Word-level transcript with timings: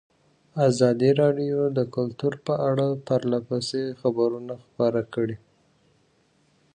ازادي 0.69 1.09
راډیو 1.21 1.59
د 1.77 1.79
کلتور 1.95 2.33
په 2.45 2.53
اړه 2.69 2.87
پرله 3.07 3.39
پسې 3.47 3.81
خبرونه 4.01 4.53
خپاره 4.63 5.01
کړي. 5.13 5.37